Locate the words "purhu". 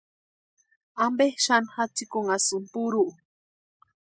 2.73-3.05